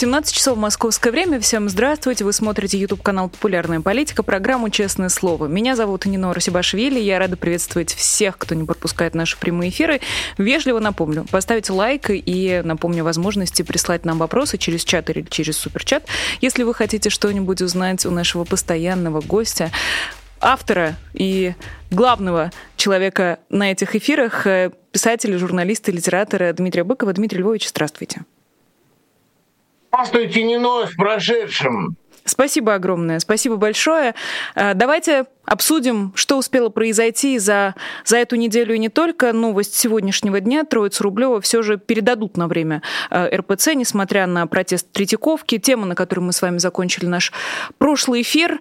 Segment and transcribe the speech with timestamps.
[0.00, 1.40] 17 часов московское время.
[1.40, 2.24] Всем здравствуйте.
[2.24, 5.46] Вы смотрите YouTube-канал «Популярная политика», программу «Честное слово».
[5.46, 6.98] Меня зовут Нина Расибашвили.
[6.98, 10.00] Я рада приветствовать всех, кто не пропускает наши прямые эфиры.
[10.38, 16.04] Вежливо напомню, поставить лайк и напомню возможности прислать нам вопросы через чат или через суперчат.
[16.40, 19.70] Если вы хотите что-нибудь узнать у нашего постоянного гостя,
[20.40, 21.54] автора и
[21.90, 27.12] главного человека на этих эфирах, э, писателя, журналиста, литератора Дмитрия Быкова.
[27.12, 28.22] Дмитрий Львович, здравствуйте.
[29.92, 31.96] Здравствуйте, Нино, с прошедшим.
[32.24, 34.14] Спасибо огромное, спасибо большое.
[34.54, 39.32] Э, давайте обсудим, что успело произойти за, за эту неделю и не только.
[39.32, 40.64] Новость сегодняшнего дня.
[40.64, 45.58] Троица Рублева все же передадут на время э, РПЦ, несмотря на протест Третьяковки.
[45.58, 47.32] Тема, на которой мы с вами закончили наш
[47.78, 48.60] прошлый эфир,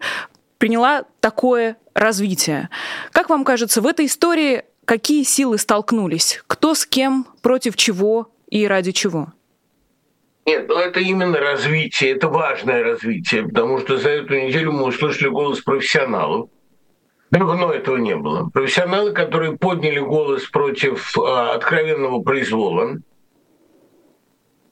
[0.58, 2.70] приняла такое развитие.
[3.12, 6.42] Как вам кажется, в этой истории какие силы столкнулись?
[6.48, 9.28] Кто с кем, против чего и ради чего?
[10.50, 15.30] Нет, ну это именно развитие, это важное развитие, потому что за эту неделю мы услышали
[15.30, 16.50] голос профессионалов.
[17.30, 18.50] Давно этого не было.
[18.50, 22.98] Профессионалы, которые подняли голос против э, откровенного произвола.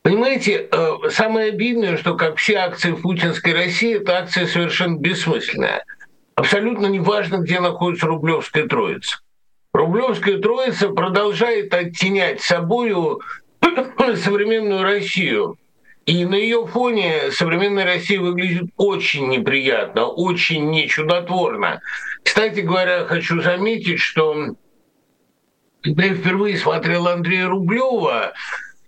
[0.02, 5.86] Понимаете, э, самое обидное, что как все акции в путинской России, эта акция совершенно бессмысленная.
[6.34, 9.20] Абсолютно неважно, где находится Рублевская Троица.
[9.74, 13.20] Рублевская Троица продолжает оттенять собою
[14.16, 15.56] современную Россию.
[16.08, 21.82] И на ее фоне современная Россия выглядит очень неприятно, очень нечудотворно.
[22.24, 24.56] Кстати говоря, хочу заметить, что
[25.82, 28.34] когда я впервые смотрел Андрея Рублева,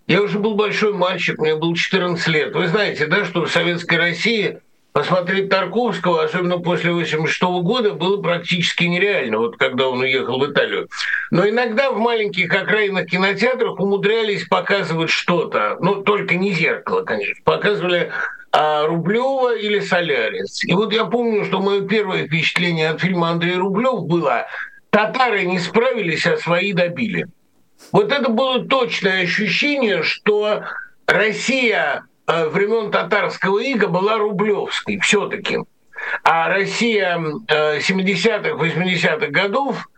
[0.07, 2.55] я уже был большой мальчик, мне было 14 лет.
[2.55, 4.61] Вы знаете, да, что в Советской России
[4.91, 10.87] посмотреть Тарковского, особенно после 86 года, было практически нереально, вот когда он уехал в Италию.
[11.31, 18.11] Но иногда в маленьких окраинных кинотеатрах умудрялись показывать что-то, ну, только не зеркало, конечно, показывали
[18.51, 20.63] а, Рублева или Солярис.
[20.63, 24.47] И вот я помню, что мое первое впечатление от фильма Андрея Рублев было
[24.89, 27.27] «Татары не справились, а свои добили».
[27.91, 30.63] Вот это было точное ощущение, что
[31.05, 35.59] Россия времен татарского ига была рублевской все-таки.
[36.23, 39.89] А Россия 70-х, э, 80-х годов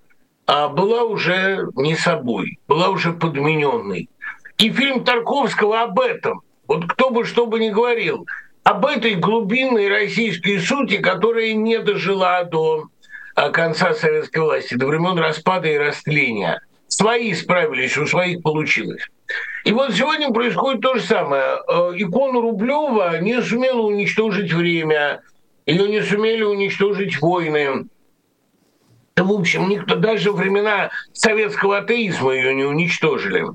[0.47, 4.09] а, была уже не собой, была уже подмененной.
[4.57, 8.25] И фильм Тарковского об этом, вот кто бы что бы ни говорил,
[8.63, 12.87] об этой глубинной российской сути, которая не дожила до
[13.35, 16.61] э, конца советской власти, до времен распада и растления.
[16.87, 19.07] Свои справились, у своих получилось.
[19.63, 21.59] И вот сегодня происходит то же самое.
[21.67, 25.21] Э, икону Рублева не сумела уничтожить время,
[25.65, 27.85] ее не сумели уничтожить войны.
[29.15, 33.45] В общем, никто даже времена советского атеизма ее не уничтожили.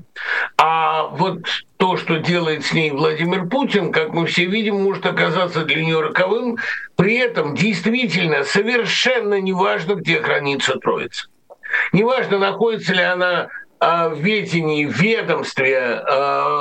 [0.57, 1.39] А вот
[1.77, 5.99] то, что делает с ней Владимир Путин, как мы все видим, может оказаться для нее
[5.99, 6.57] роковым.
[6.95, 11.27] При этом действительно совершенно неважно, где хранится Троица.
[11.91, 13.49] Неважно, находится ли она
[13.79, 16.01] ведении, ведомстве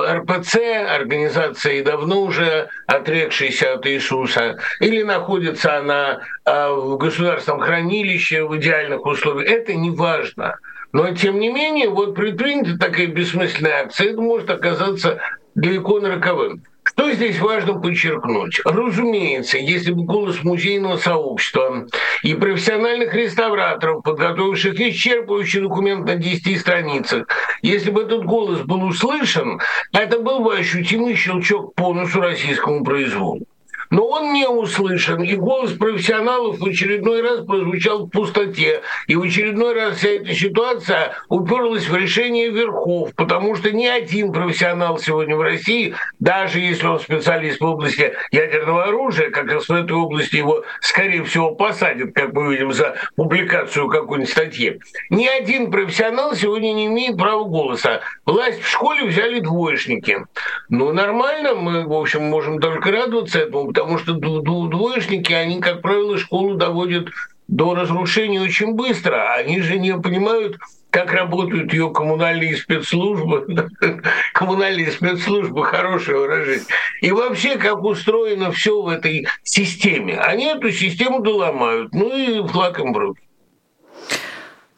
[0.08, 0.56] РПЦ,
[0.88, 9.04] организации давно уже отрекшейся от Иисуса, или находится она а, в государственном хранилище в идеальных
[9.06, 10.56] условиях, это не важно.
[10.92, 15.18] Но, тем не менее, вот предпринята такая бессмысленная акция, это может оказаться
[15.54, 16.62] для иконы роковым.
[16.86, 18.60] Что здесь важно подчеркнуть?
[18.64, 21.88] Разумеется, если бы голос музейного сообщества
[22.22, 27.26] и профессиональных реставраторов, подготовивших исчерпывающий документ на 10 страницах,
[27.60, 29.60] если бы этот голос был услышан,
[29.92, 33.46] это был бы ощутимый щелчок по носу российскому произволу
[33.90, 39.22] но он не услышан, и голос профессионалов в очередной раз прозвучал в пустоте, и в
[39.22, 45.36] очередной раз вся эта ситуация уперлась в решение верхов, потому что ни один профессионал сегодня
[45.36, 50.36] в России, даже если он специалист в области ядерного оружия, как раз в этой области
[50.36, 54.80] его, скорее всего, посадят, как мы видим, за публикацию какой-нибудь статьи,
[55.10, 58.00] ни один профессионал сегодня не имеет права голоса.
[58.24, 60.24] Власть в школе взяли двоечники.
[60.68, 66.16] Ну, нормально, мы, в общем, можем только радоваться этому, потому что двоечники, они, как правило,
[66.16, 67.08] школу доводят
[67.46, 69.34] до разрушения очень быстро.
[69.34, 70.56] Они же не понимают,
[70.90, 73.70] как работают ее коммунальные спецслужбы.
[74.32, 76.64] коммунальные спецслужбы, хорошее выражение.
[77.02, 80.18] И вообще, как устроено все в этой системе.
[80.18, 81.92] Они эту систему доломают.
[81.92, 83.20] Ну и в руки.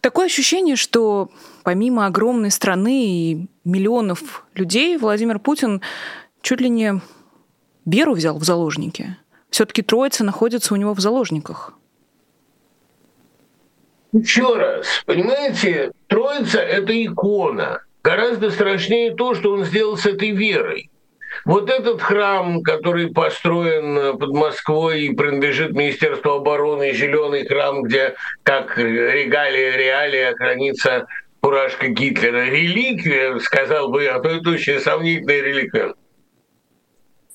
[0.00, 1.30] Такое ощущение, что
[1.62, 5.82] помимо огромной страны и миллионов людей, Владимир Путин
[6.42, 7.00] чуть ли не
[7.90, 9.16] веру взял в заложники.
[9.50, 11.74] все-таки Троица находится у него в заложниках?
[14.12, 17.82] Еще раз, понимаете, Троица– это икона.
[18.02, 20.90] Гораздо страшнее то, что он сделал с этой верой.
[21.44, 28.78] Вот этот храм, который построен под Москвой и принадлежит Министерству обороны, зеленый храм, где как
[28.78, 31.06] регалия реалия хранится
[31.42, 35.94] фуражка Гитлера, реликвия, сказал бы я, а то это очень сомнительная реликвия.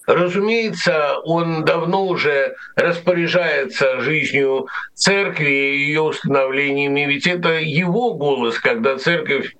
[0.06, 8.98] Разумеется, он давно уже распоряжается жизнью церкви и ее установлениями, ведь это его голос, когда
[8.98, 9.56] церковь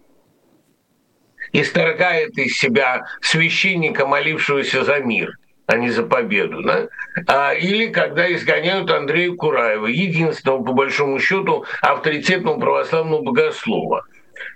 [1.54, 6.62] исторгает из себя священника, молившегося за мир а не за победу.
[6.62, 6.88] Да?
[7.28, 14.06] А, или когда изгоняют Андрея Кураева, единственного, по большому счету, авторитетного православного богослова.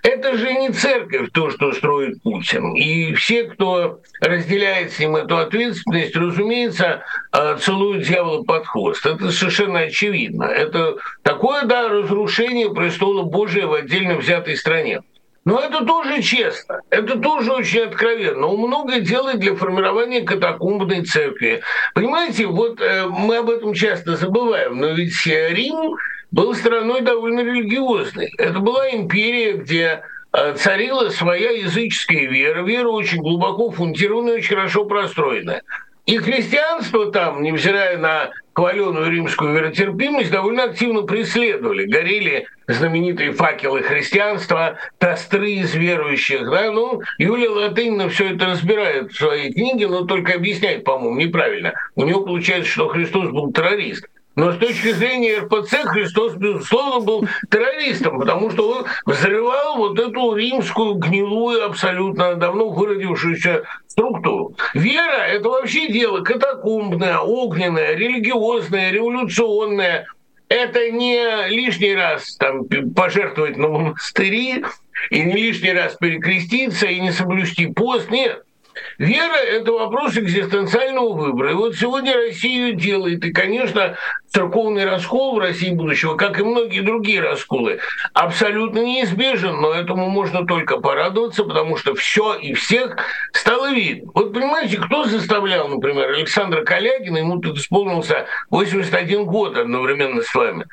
[0.02, 2.74] Это же не церковь, то, что строит Путин.
[2.74, 9.04] И все, кто разделяет с ним эту ответственность, разумеется, а, целуют дьявола под хвост.
[9.06, 10.44] Это совершенно очевидно.
[10.44, 15.00] Это такое, да, разрушение престола Божия в отдельно взятой стране.
[15.44, 18.48] Но это тоже честно, это тоже очень откровенно.
[18.48, 21.62] Он многое делает для формирования катакомбной церкви.
[21.94, 25.96] Понимаете, вот э, мы об этом часто забываем, но ведь Рим
[26.30, 28.32] был страной довольно религиозной.
[28.38, 30.02] Это была империя, где
[30.32, 35.62] э, царила своя языческая вера, вера очень глубоко фундированная, очень хорошо простроенная.
[36.08, 41.84] И христианство там, невзирая на хваленую римскую веротерпимость, довольно активно преследовали.
[41.84, 46.48] Горели знаменитые факелы христианства, костры из верующих.
[46.50, 46.70] Да?
[46.72, 51.74] Ну, Юлия Латынина все это разбирает в своей книге, но только объясняет, по-моему, неправильно.
[51.94, 54.06] У него получается, что Христос был террорист.
[54.38, 60.32] Но с точки зрения РПЦ Христос, безусловно, был террористом, потому что он взрывал вот эту
[60.32, 64.54] римскую гнилую, абсолютно давно выродившуюся структуру.
[64.74, 70.06] Вера– это вообще дело катакомбное, огненное, религиозное, революционное.
[70.48, 72.64] Это не лишний раз там,
[72.94, 74.64] пожертвовать на монастыри,
[75.10, 78.08] и не лишний раз перекреститься, и не соблюсти пост.
[78.08, 78.44] Нет.
[78.98, 81.50] Вера– это вопрос экзистенциального выбора.
[81.52, 83.24] И вот сегодня Россия ее делает.
[83.24, 83.96] И, конечно,
[84.28, 87.78] церковный раскол в России будущего, как и многие другие расколы,
[88.12, 89.60] абсолютно неизбежен.
[89.60, 92.96] Но этому можно только порадоваться, потому что все и всех
[93.32, 94.10] стало видно.
[94.14, 100.66] Вот понимаете, кто заставлял, например, Александра Калягина, ему тут исполнился 81 год одновременно с вами,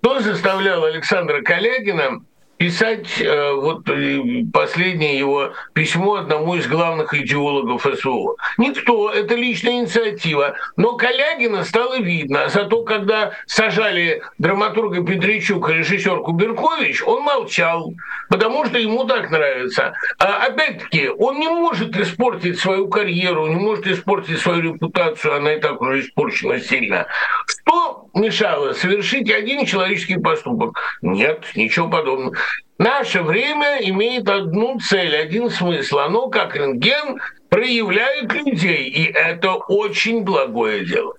[0.00, 2.22] кто заставлял Александра Калягина
[2.60, 4.20] писать э, вот э,
[4.52, 8.36] последнее его письмо одному из главных идеологов СВО.
[8.58, 10.56] Никто, это личная инициатива.
[10.76, 12.50] Но Калягина стало видно.
[12.50, 17.94] Зато когда сажали драматурга Петричук и режиссер Куберкович, он молчал,
[18.28, 19.94] потому что ему так нравится.
[20.18, 25.60] А опять-таки, он не может испортить свою карьеру, не может испортить свою репутацию, она и
[25.60, 27.06] так уже испорчена сильно.
[27.46, 30.78] Что мешало совершить один человеческий поступок?
[31.02, 32.36] Нет, ничего подобного.
[32.78, 35.98] Наше время имеет одну цель, один смысл.
[35.98, 37.20] Оно, как рентген,
[37.50, 41.14] проявляет людей, и это очень благое дело.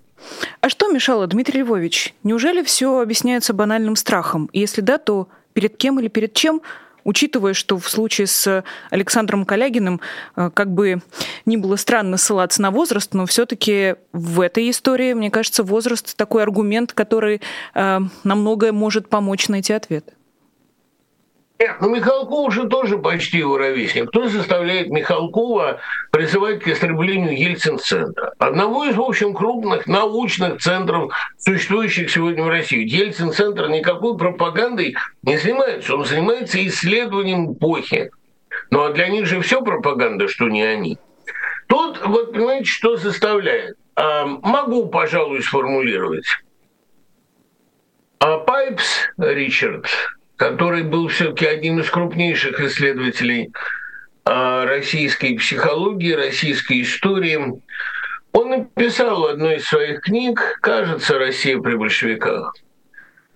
[0.60, 2.14] А что мешало, Дмитрий Львович?
[2.24, 4.50] Неужели все объясняется банальным страхом?
[4.54, 6.62] И если да, то перед кем или перед чем
[7.03, 10.01] учитывая, что в случае с Александром Калягиным,
[10.36, 11.01] э, как бы
[11.45, 16.43] ни было странно ссылаться на возраст, но все-таки в этой истории, мне кажется, возраст такой
[16.43, 17.41] аргумент, который
[17.74, 18.36] э, на
[18.72, 20.13] может помочь найти ответ.
[21.62, 24.10] Нет, ну Михалков же тоже почти его ровесник.
[24.10, 28.34] Кто заставляет Михалкова призывать к истреблению Ельцин-центра?
[28.39, 32.84] Одного из, в общем, крупных научных центров, существующих сегодня в России.
[32.84, 35.94] Ельцин-центр никакой пропагандой не занимается.
[35.94, 38.10] Он занимается исследованием эпохи.
[38.72, 40.98] Ну а для них же все пропаганда, что не они.
[41.68, 43.77] Тут, вот понимаете, что заставляет?
[43.96, 46.25] А, могу, пожалуй, сформулировать.
[48.18, 49.86] А Пайпс Ричард,
[50.41, 53.51] который был все-таки одним из крупнейших исследователей
[54.25, 57.62] а, российской психологии, российской истории.
[58.31, 62.55] Он написал в одной из своих книг, кажется, «Россия при большевиках»,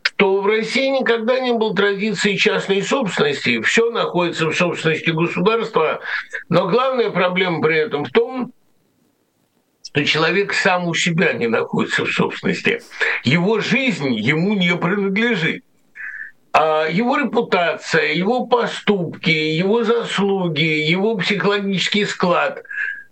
[0.01, 5.99] что в России никогда не было традиции частной собственности, все находится в собственности государства,
[6.49, 8.51] но главная проблема при этом в том,
[9.83, 12.81] что человек сам у себя не находится в собственности.
[13.23, 15.61] Его жизнь ему не принадлежит.
[16.57, 22.63] А его репутация, его поступки, его заслуги, его психологический склад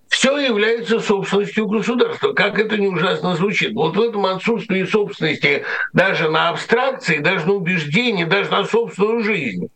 [0.07, 2.31] все является собственностью государства.
[2.31, 3.73] Как это не ужасно звучит.
[3.73, 9.67] Вот в этом отсутствии собственности даже на абстракции, даже на убеждения, даже на собственную жизнь.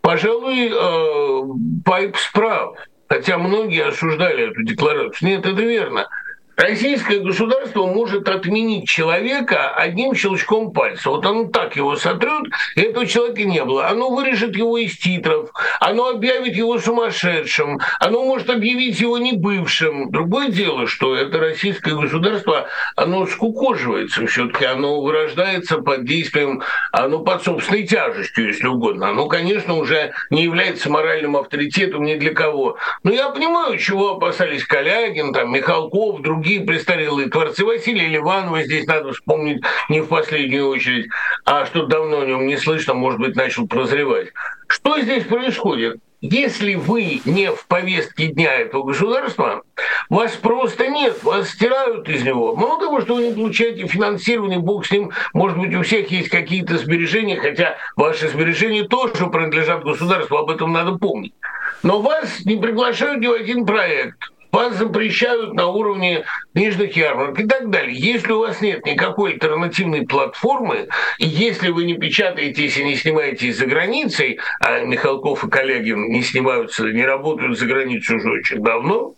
[0.00, 1.42] Пожалуй, э,
[1.84, 2.74] Пайп справ.
[3.08, 5.28] Хотя многие осуждали эту декларацию.
[5.28, 6.08] Нет, это верно.
[6.56, 11.10] Российское государство может отменить человека одним щелчком пальца.
[11.10, 12.44] Вот оно так его сотрет,
[12.76, 13.88] и этого человека не было.
[13.88, 20.10] Оно вырежет его из титров, оно объявит его сумасшедшим, оно может объявить его небывшим.
[20.10, 27.42] Другое дело, что это российское государство, оно скукоживается все-таки, оно вырождается под действием, оно под
[27.42, 29.10] собственной тяжестью, если угодно.
[29.10, 32.78] Оно, конечно, уже не является моральным авторитетом ни для кого.
[33.02, 37.64] Но я понимаю, чего опасались Калягин, там, Михалков, другие другие престарелые творцы.
[37.64, 41.08] Василия Ливанова здесь надо вспомнить не в последнюю очередь,
[41.44, 44.28] а что давно о нем не слышно, может быть, начал прозревать.
[44.68, 45.96] Что здесь происходит?
[46.20, 49.62] Если вы не в повестке дня этого государства,
[50.08, 52.54] вас просто нет, вас стирают из него.
[52.54, 56.28] Мало того, что вы не получаете финансирование, бог с ним, может быть, у всех есть
[56.28, 61.34] какие-то сбережения, хотя ваши сбережения тоже принадлежат государству, об этом надо помнить.
[61.82, 67.46] Но вас не приглашают ни в один проект– вас запрещают на уровне книжных ярмарок и
[67.46, 67.94] так далее.
[67.94, 73.58] Если у вас нет никакой альтернативной платформы, и если вы не печатаетесь и не снимаетесь
[73.58, 79.14] за границей, а Михалков и коллеги не снимаются, не работают за границей уже очень давно,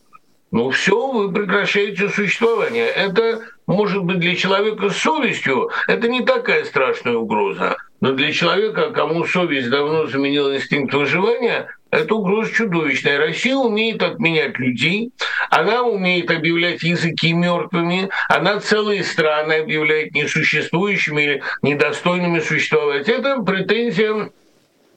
[0.51, 2.87] ну все, вы прекращаете существование.
[2.87, 7.77] Это может быть для человека с совестью, это не такая страшная угроза.
[8.01, 13.19] Но для человека, кому совесть давно заменила инстинкт выживания, это угроза чудовищная.
[13.19, 15.13] Россия умеет отменять людей,
[15.51, 23.09] она умеет объявлять языки мертвыми, она целые страны объявляет несуществующими или недостойными существовать.
[23.09, 24.31] Это претензия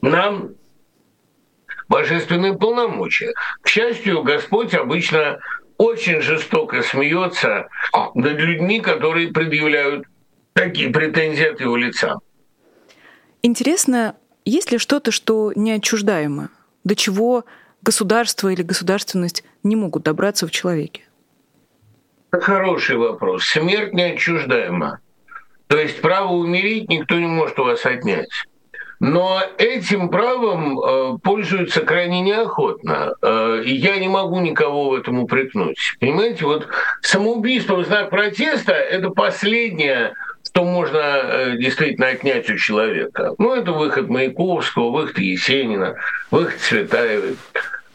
[0.02, 0.52] нам
[1.88, 3.34] божественные полномочия.
[3.62, 5.40] К счастью, Господь обычно
[5.78, 7.68] очень жестоко смеется
[8.14, 10.06] над людьми, которые предъявляют
[10.54, 12.20] такие претензии от его лица.
[13.42, 16.50] Интересно, есть ли что-то, что неотчуждаемо?
[16.84, 17.46] До чего
[17.82, 21.04] государство или государственность не могут добраться в человеке?
[22.32, 23.44] Хороший вопрос.
[23.46, 25.00] Смерть неотчуждаема.
[25.68, 28.30] То есть право умереть никто не может у вас отнять.
[29.00, 33.16] Но этим правом э, пользуются крайне неохотно.
[33.22, 35.78] Э, и я не могу никого в этом упрекнуть.
[36.00, 36.68] Понимаете, вот
[37.02, 40.14] самоубийство в знак протеста– это последнее
[40.54, 43.34] что можно э, действительно отнять у человека.
[43.38, 45.96] Ну, это выход Маяковского, выход Есенина,
[46.30, 47.38] выход Цветаевой.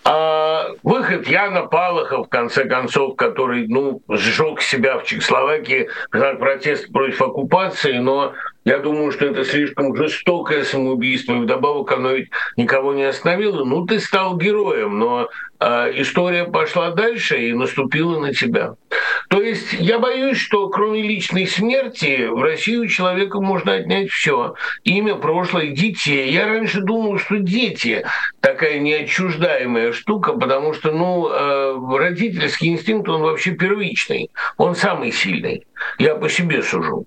[0.05, 6.39] А выход Яна Палаха, в конце концов, который ну, сжег себя в Чехословакии в знак
[6.39, 8.33] протеста против оккупации, но
[8.67, 13.63] я думаю, что это слишком жестокое самоубийство, и вдобавок оно ведь никого не остановило.
[13.65, 15.29] Ну, ты стал героем, но
[15.61, 18.75] э, история пошла дальше и наступила на тебя.
[19.29, 24.55] То есть я боюсь, что кроме личной смерти в России у человека можно отнять все.
[24.83, 26.33] Имя, прошлое, детей.
[26.33, 28.05] Я раньше думал, что дети
[28.41, 34.33] такая неотчуждаемая штука, потому что ну, э, родительский инстинкт, он вообще первичный.
[34.57, 35.65] Он самый сильный.
[36.01, 37.07] Я по себе сужу.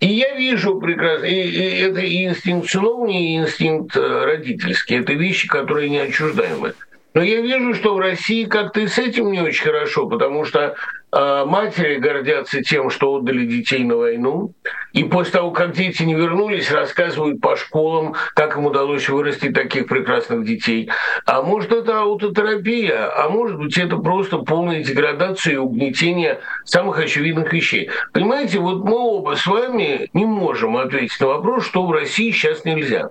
[0.00, 5.00] И я вижу прекрасно, и, и это и инстинкт сыновний, и инстинкт родительский.
[5.00, 6.74] Это вещи, которые неотчуждаемы.
[7.14, 10.74] Но я вижу, что в России как-то и с этим не очень хорошо, потому что
[11.12, 14.52] матери гордятся тем, что отдали детей на войну.
[14.92, 19.86] И после того, как дети не вернулись, рассказывают по школам, как им удалось вырастить таких
[19.86, 20.90] прекрасных детей.
[21.24, 27.52] А может, это аутотерапия, а может быть, это просто полная деградация и угнетение самых очевидных
[27.52, 27.90] вещей.
[28.12, 32.64] Понимаете, вот мы оба с вами не можем ответить на вопрос, что в России сейчас
[32.64, 33.10] нельзя.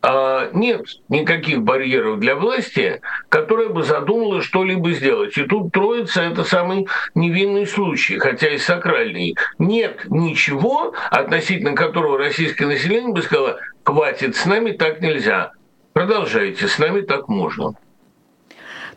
[0.00, 5.36] А, нет никаких барьеров для власти, которая бы задумала что-либо сделать.
[5.36, 9.36] И тут Троица– это самый невинный случай, хотя и сакральный.
[9.58, 15.50] Нет ничего, относительно которого российское население бы сказало, хватит, с нами так нельзя.
[15.94, 17.74] Продолжайте, с нами так можно.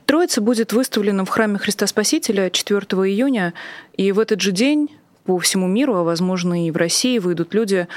[0.06, 3.54] Троица будет выставлена в храме Христа Спасителя 4 июня,
[3.98, 4.90] и в этот же день
[5.26, 7.88] по всему миру, а возможно и в России, выйдут люди,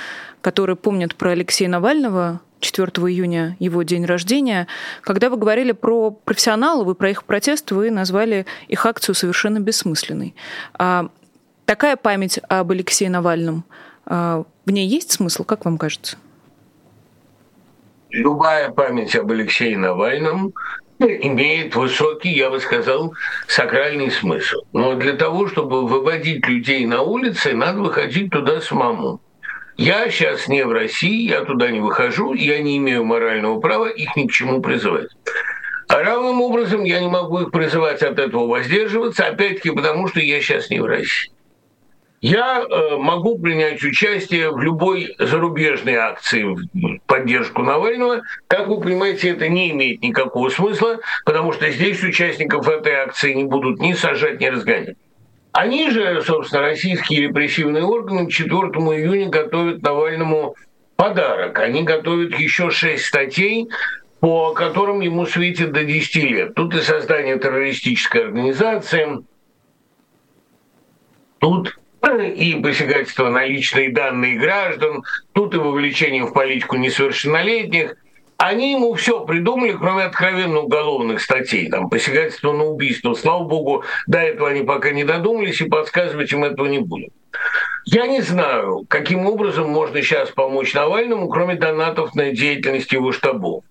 [0.40, 4.66] которые помнят про Алексея Навального, 4 июня его день рождения.
[5.02, 10.35] Когда вы говорили про профессионалов и про их протест, вы назвали их акцию совершенно бессмысленной.
[10.78, 11.09] А
[11.66, 13.64] такая память об Алексее Навальном,
[14.06, 16.16] а, в ней есть смысл, как вам кажется?
[18.11, 20.54] Любая память об Алексее Навальном
[21.00, 23.14] имеет высокий, я бы сказал,
[23.49, 24.59] сакральный смысл.
[24.73, 29.21] Но для того, чтобы выводить людей на улицы, надо выходить туда самому.
[29.76, 34.14] Я сейчас не в России, я туда не выхожу, я не имею морального права их
[34.16, 35.08] ни к чему призывать.
[35.88, 40.40] А равным образом я не могу их призывать от этого воздерживаться, опять-таки потому, что я
[40.40, 41.32] сейчас не в России.
[42.20, 48.22] Я э, могу принять участие в любой зарубежной акции в поддержку Навального.
[48.46, 53.44] Как вы понимаете, это не имеет никакого смысла, потому что здесь участников этой акции не
[53.44, 54.96] будут ни сажать, ни разгонять.
[55.54, 60.56] Они же, собственно, российские репрессивные органы к 4 июня готовят Навальному
[60.96, 61.61] подарок.
[61.61, 63.68] Они готовят еще шесть статей,
[64.18, 66.54] по которым ему светит до 10 лет.
[66.56, 69.25] Тут и создание террористической организации,
[71.38, 71.78] тут
[72.37, 77.94] и посягательство на личные данные граждан, тут и вовлечение в политику несовершеннолетних.
[78.36, 83.14] Они ему все придумали, кроме откровенно уголовных статей, там, посягательство на убийство.
[83.14, 87.10] Слава богу, до этого они пока не додумались, и подсказывать им этого не будем.
[87.84, 93.62] Я не знаю, каким образом можно сейчас помочь Навальному, кроме донатов на деятельность его штабов.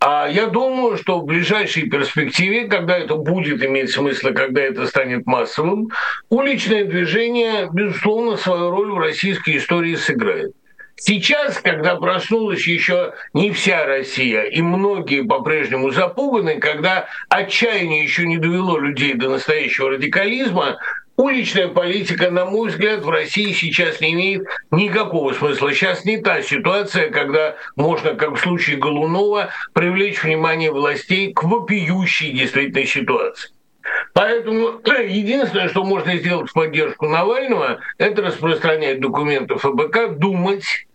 [0.00, 5.26] А я думаю, что в ближайшей перспективе, когда это будет иметь смысл, когда это станет
[5.26, 5.88] массовым,
[6.28, 10.52] уличное движение, безусловно, свою роль в российской истории сыграет.
[11.00, 18.36] Сейчас, когда проснулась еще не вся Россия, и многие по-прежнему запуганы, когда отчаяние еще не
[18.36, 20.78] довело людей до настоящего радикализма,
[21.16, 25.72] Уличная политика, на мой взгляд, в России сейчас не имеет никакого смысла.
[25.72, 32.30] Сейчас не та ситуация, когда можно, как в случае Голунова, привлечь внимание властей к вопиющей
[32.30, 33.50] действительной ситуации.
[34.12, 40.86] Поэтому единственное, что можно сделать в поддержку Навального, это распространять документы ФБК, думать,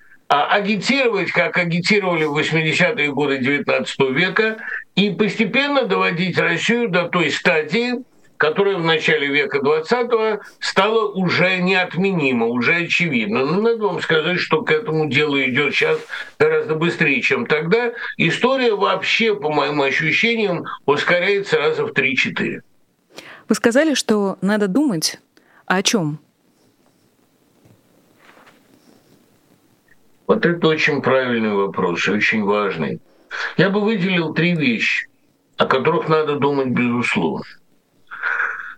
[0.42, 4.58] агитировать, как агитировали в 80-е годы XIX века,
[4.96, 8.04] и постепенно доводить Россию до той стадии,
[8.38, 13.46] которое в начале века 20 стало уже неотменимо, уже очевидно.
[13.46, 16.00] Но надо вам сказать, что к этому делу идет сейчас
[16.40, 17.94] гораздо быстрее, чем тогда.
[18.18, 22.62] История вообще, по моим ощущениям, ускоряется раза в 3-4.
[23.50, 25.20] Вы сказали, что надо думать
[25.66, 26.20] о чем?
[30.28, 33.02] Вот это очень правильный вопрос, очень важный.
[33.58, 35.08] Я бы выделил три вещи,
[35.58, 37.46] о которых надо думать безусловно.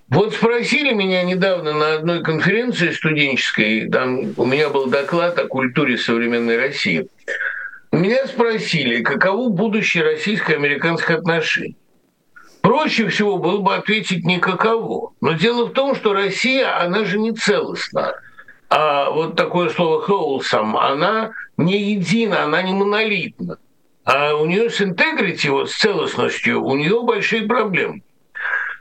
[0.08, 5.98] Вот спросили меня недавно на одной конференции студенческой, там у меня был доклад о культуре
[5.98, 7.08] современной России.
[7.92, 11.78] Меня спросили, каково будущее российско-американских отношений.
[12.62, 15.14] Проще всего было бы ответить никаково.
[15.22, 18.16] Но дело в том, что Россия, она же не целостна.
[18.70, 23.58] А вот такое слово wholesome, она не едина, она не монолитна.
[24.04, 28.02] А у нее с интегрити, вот с целостностью, у нее большие проблемы.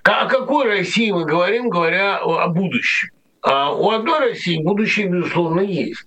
[0.02, 3.08] О какой России мы говорим, говоря о будущем?
[3.40, 6.06] А у одной России будущее, безусловно, есть.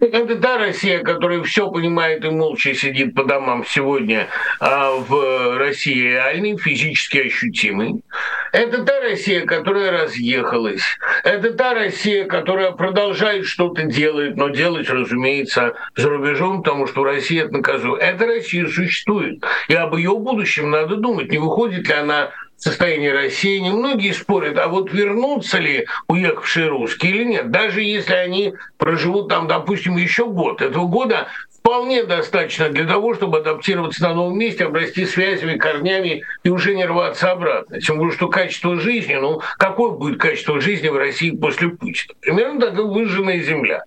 [0.00, 4.28] Это та Россия, которая все понимает и молча сидит по домам сегодня
[4.60, 8.02] а в России реальный, физически ощутимый.
[8.58, 10.82] Это та Россия, которая разъехалась.
[11.22, 17.44] Это та Россия, которая продолжает что-то делать, но делать, разумеется, за рубежом, потому что Россия
[17.44, 18.02] это наказует.
[18.02, 19.44] Эта Россия существует.
[19.68, 21.30] И об ее будущем надо думать.
[21.30, 27.24] Не выходит ли она состоянии России, немногие спорят, а вот вернутся ли уехавшие русские или
[27.24, 27.50] нет.
[27.52, 30.60] Даже если они проживут там, допустим, еще год.
[30.60, 31.28] Этого года
[31.68, 36.86] вполне достаточно для того, чтобы адаптироваться на новом месте, обрасти связями, корнями и уже не
[36.86, 37.78] рваться обратно.
[37.78, 42.14] Тем более, что качество жизни, ну, какое будет качество жизни в России после Путина?
[42.22, 43.82] Примерно так, как выжженная земля.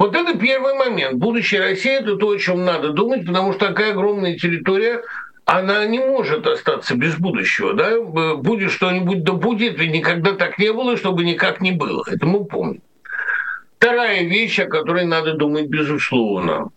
[0.00, 1.14] Вот это первый момент.
[1.14, 5.02] Будущее России– это то, о чем надо думать, потому что такая огромная территория
[5.44, 7.74] она не может остаться без будущего.
[7.74, 8.00] Да?
[8.00, 12.02] Будет что-нибудь, да будет, и никогда так не было, чтобы никак не было.
[12.10, 12.82] Это мы помним.
[13.78, 16.70] Вторая вещь, о которой надо думать безусловно,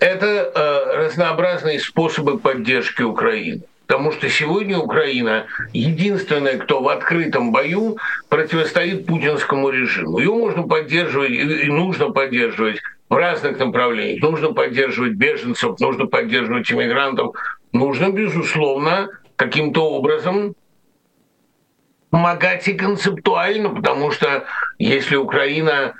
[0.00, 3.62] это э, разнообразные способы поддержки Украины.
[3.86, 10.18] Потому что сегодня Украина единственная, кто в открытом бою противостоит путинскому режиму.
[10.18, 14.20] Ее можно поддерживать и нужно поддерживать в разных направлениях.
[14.22, 17.36] Нужно поддерживать беженцев, нужно поддерживать иммигрантов,
[17.72, 20.56] нужно, безусловно, каким-то образом
[22.10, 24.46] помогать и концептуально, потому что
[24.78, 25.94] если Украина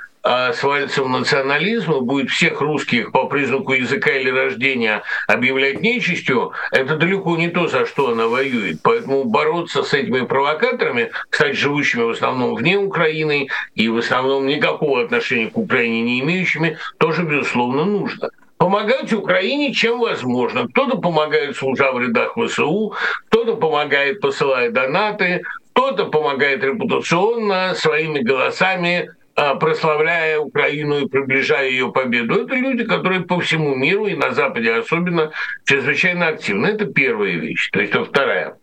[0.55, 6.97] свалится в национализм и будет всех русских по признаку языка или рождения объявлять нечистью, это
[6.97, 8.81] далеко не то, за что она воюет.
[8.83, 15.03] Поэтому бороться с этими провокаторами, кстати, живущими в основном вне Украины и в основном никакого
[15.03, 20.67] отношения к Украине не имеющими, тоже, безусловно, нужно помогать Украине чем возможно.
[20.69, 22.95] Кто-то помогает, служа в рядах ВСУ,
[23.29, 29.16] кто-то помогает, посылая донаты, кто-то помогает репутационно своими голосами а,
[29.61, 32.44] прославляя Украину и приближая ее победу.
[32.44, 35.31] Это люди, которые по всему миру и на Западе особенно
[35.64, 36.66] чрезвычайно активны.
[36.66, 37.70] Это первая вещь.
[37.70, 38.57] То есть это вторая.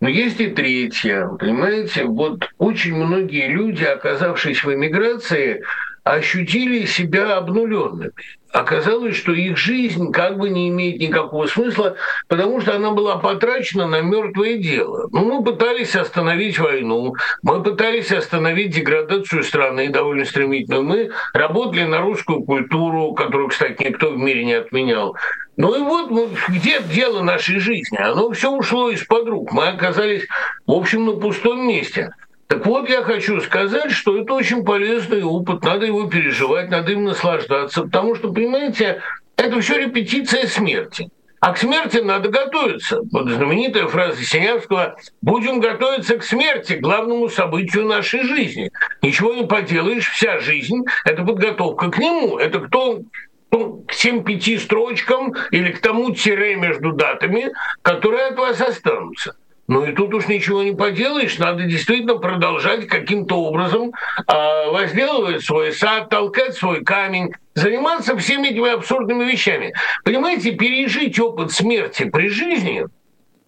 [0.00, 1.26] Но есть и третья.
[1.26, 5.62] Понимаете, вот очень многие люди, оказавшись в эмиграции,
[6.02, 8.12] ощутили себя обнуленными
[8.54, 11.96] оказалось, что их жизнь как бы не имеет никакого смысла,
[12.28, 15.08] потому что она была потрачена на мертвое дело.
[15.10, 22.00] Ну, мы пытались остановить войну, мы пытались остановить деградацию страны довольно стремительную, мы работали на
[22.00, 25.16] русскую культуру, которую, кстати, никто в мире не отменял.
[25.56, 26.10] Ну и вот
[26.48, 27.96] где дело нашей жизни?
[27.96, 29.52] Оно все ушло из-под рук.
[29.52, 30.26] Мы оказались,
[30.66, 32.12] в общем, на пустом месте.
[32.46, 37.04] Так вот, я хочу сказать, что это очень полезный опыт, надо его переживать, надо им
[37.04, 39.02] наслаждаться, потому что, понимаете,
[39.36, 41.10] это все репетиция смерти.
[41.40, 43.00] А к смерти надо готовиться.
[43.12, 48.70] Вот знаменитая фраза Синявского «Будем готовиться к смерти, главному событию нашей жизни».
[49.02, 52.38] Ничего не поделаешь, вся жизнь– это подготовка к нему.
[52.38, 53.02] Это кто
[53.50, 57.52] ну, к тем пяти строчкам или к тому тире между датами,
[57.82, 59.36] которые от вас останутся.
[59.66, 63.92] Ну и тут уж ничего не поделаешь, надо действительно продолжать каким-то образом
[64.26, 69.72] э, возделывать свой сад, толкать свой камень, заниматься всеми этими абсурдными вещами.
[70.04, 72.86] Понимаете, пережить опыт смерти при жизни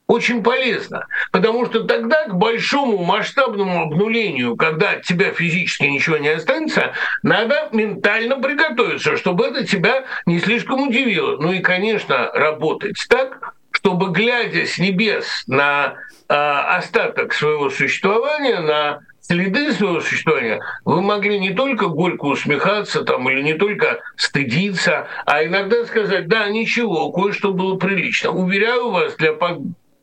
[0.07, 6.29] очень полезно, потому что тогда к большому масштабному обнулению, когда от тебя физически ничего не
[6.29, 11.37] останется, надо ментально приготовиться, чтобы это тебя не слишком удивило.
[11.39, 13.56] Ну и, конечно, работать так,
[13.87, 15.95] чтобы, глядя с небес на
[16.29, 23.31] э, остаток своего существования, на следы своего существования, вы могли не только горько усмехаться там,
[23.31, 28.33] или не только стыдиться, а иногда сказать, да, ничего, кое-что было прилично.
[28.33, 29.37] Уверяю вас, для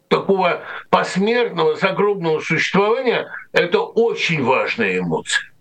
[0.08, 5.53] такого посмертного загробного существования это очень важная эмоция.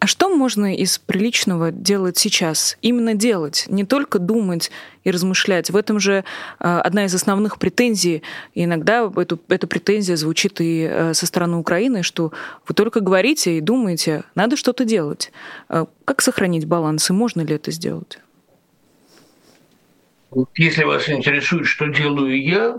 [0.00, 2.78] А что можно из приличного делать сейчас?
[2.80, 4.70] Именно делать, не только думать
[5.04, 5.68] и размышлять.
[5.68, 6.24] В этом же
[6.58, 8.22] э, одна из основных претензий.
[8.54, 12.32] И иногда эту, эта претензия звучит и э, со стороны Украины, что
[12.66, 15.32] вы только говорите и думаете, надо что-то делать.
[15.68, 18.20] Э, как сохранить баланс и можно ли это сделать?
[20.56, 22.78] Если вас интересует, что делаю я,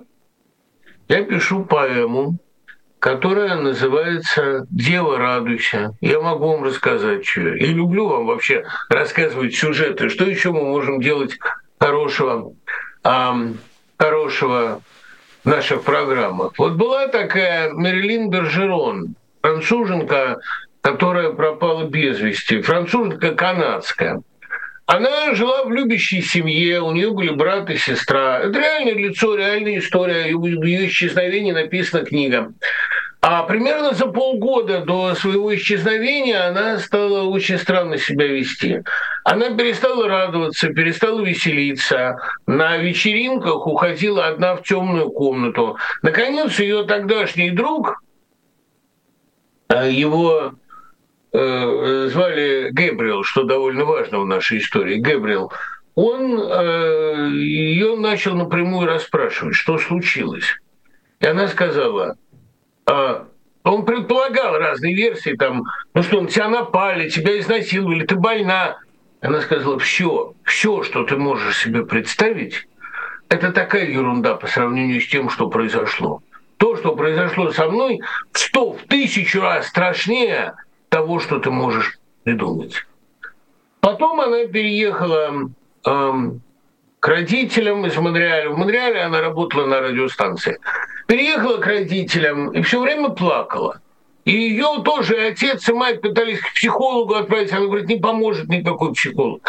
[1.07, 2.39] я пишу поэму,
[3.01, 5.95] которая называется «Дева, радуйся».
[6.01, 7.41] Я могу вам рассказать, что.
[7.41, 10.07] Я люблю вам вообще рассказывать сюжеты.
[10.07, 11.39] Что еще мы можем делать
[11.79, 12.53] хорошего,
[13.03, 13.57] эм,
[13.97, 14.81] хорошего
[15.43, 16.53] в наших программах?
[16.59, 20.39] Вот была такая Мерилин Бержерон, француженка,
[20.81, 24.21] которая пропала без вести, француженка канадская.
[24.91, 28.39] Она жила в любящей семье, у нее были брат и сестра.
[28.39, 30.25] Это реальное лицо, реальная история.
[30.25, 32.51] Ее исчезновение написана книга.
[33.21, 38.83] А примерно за полгода до своего исчезновения она стала очень странно себя вести.
[39.23, 42.17] Она перестала радоваться, перестала веселиться.
[42.45, 45.77] На вечеринках уходила одна в темную комнату.
[46.01, 48.03] Наконец, ее тогдашний друг,
[49.69, 50.55] а его
[51.33, 55.51] э, звали Гэбриэл, что довольно важно в нашей истории, Гэбриэл,
[55.95, 60.57] он э, ее начал напрямую расспрашивать, что случилось.
[61.19, 62.15] И она сказала,
[62.85, 63.27] а,
[63.63, 65.63] он предполагал разные версии, там,
[65.93, 68.77] ну что, на тебя напали, тебя изнасиловали, ты больна.
[69.21, 72.67] Она сказала, все, все, что ты можешь себе представить,
[73.29, 76.23] это такая ерунда по сравнению с тем, что произошло.
[76.57, 80.53] То, что произошло со мной, в сто, в тысячу раз страшнее
[80.91, 82.85] того, что ты можешь придумать.
[83.79, 85.49] Потом она переехала
[85.85, 86.41] эм,
[86.99, 88.51] к родителям из Монреаля.
[88.51, 90.59] В Монреале она работала на радиостанции
[91.11, 93.81] переехала к родителям и все время плакала.
[94.23, 97.51] И ее тоже отец и мать пытались к психологу отправить.
[97.51, 99.41] Она говорит, не поможет никакой психолог.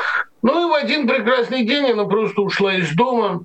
[0.42, 3.44] Ну и в один прекрасный день она просто ушла из дома.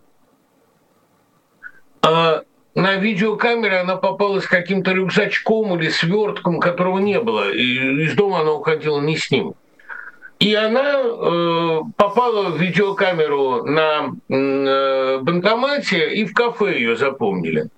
[2.01, 2.41] А
[2.77, 7.51] на видеокамере она попала с каким-то рюкзачком или свертком, которого не было.
[7.51, 9.55] И из дома она уходила не с ним.
[10.37, 17.69] И она э, попала в видеокамеру на э, банкомате, и в кафе ее запомнили.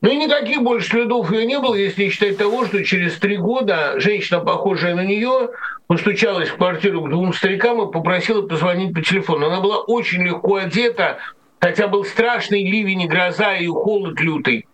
[0.00, 3.36] Ну и никаких больше следов ее не было, если не считать того, что через три
[3.36, 5.50] года женщина, похожая на нее,
[5.86, 9.48] постучалась в квартиру к двум старикам и попросила позвонить по телефону.
[9.48, 11.18] Она была очень легко одета,
[11.60, 14.66] хотя был страшный ливень и гроза и холод лютый.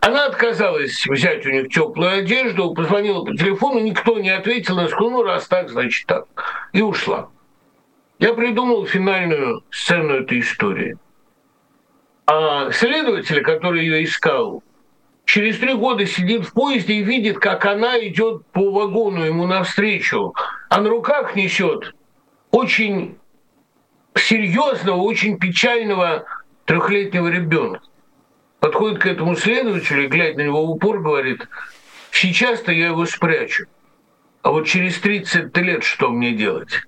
[0.00, 5.10] Она отказалась взять у них теплую одежду, позвонила по телефону, никто не ответил, она сказала,
[5.10, 6.26] ну раз так, значит так,
[6.72, 7.28] и ушла.
[8.18, 10.96] Я придумал финальную сцену этой истории.
[12.26, 14.62] А следователь, который ее искал,
[15.24, 20.34] через три года сидит в поезде и видит, как она идет по вагону ему навстречу,
[20.68, 21.94] а на руках несет
[22.50, 23.18] очень
[24.20, 26.24] серьезного, очень печального
[26.64, 27.80] трехлетнего ребенка.
[28.60, 31.48] Подходит к этому следователю и, глядя на него в упор, говорит,
[32.10, 33.66] сейчас-то я его спрячу,
[34.42, 36.82] а вот через 30 лет что мне делать?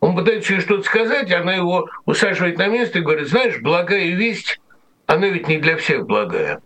[0.00, 4.60] Он пытается ей что-то сказать, она его усаживает на место и говорит, знаешь, благая весть,
[5.06, 6.60] она ведь не для всех благая.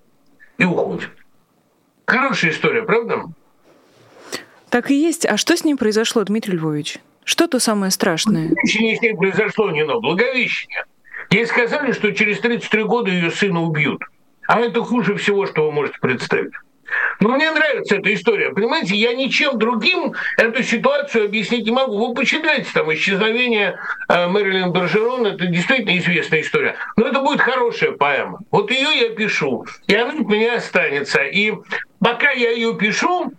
[0.59, 1.11] И уходит.
[2.07, 3.25] Хорошая история, правда?
[4.69, 5.27] Так и есть.
[5.27, 6.99] А что с ним произошло, Дмитрий Львович?
[7.31, 8.49] Что то самое страшное?
[8.65, 10.85] Ничего с ней произошло, не но Благовещение.
[11.31, 14.03] Ей сказали, что через 33 года ее сына убьют.
[14.49, 16.51] А это хуже всего, что вы можете представить.
[17.21, 18.51] Но мне нравится эта история.
[18.51, 22.05] Понимаете, я ничем другим эту ситуацию объяснить не могу.
[22.05, 25.25] Вы почитайте там исчезновение э, Мэрилин Бержерон.
[25.27, 26.75] Это действительно известная история.
[26.97, 28.41] Но это будет хорошая поэма.
[28.51, 29.65] Вот ее я пишу.
[29.87, 31.23] И она у меня останется.
[31.23, 31.53] И
[32.01, 33.33] пока я ее пишу,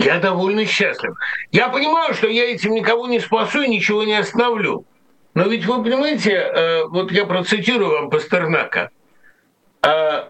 [0.00, 1.14] я довольно счастлив.
[1.52, 4.84] Я понимаю, что я этим никого не спасу и ничего не остановлю.
[5.34, 8.90] Но ведь вы понимаете, э, вот я процитирую вам Пастернака.
[9.82, 10.24] Э,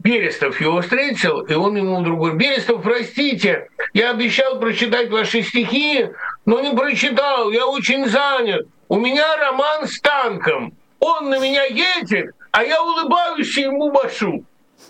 [0.00, 6.08] Берестов его встретил, и он ему вдруг говорит, Берестов, простите, я обещал прочитать ваши стихи,
[6.44, 8.66] но не прочитал, я очень занят.
[8.88, 10.76] У меня роман с танком.
[10.98, 14.44] Он на меня едет, а я улыбаюсь и ему машу.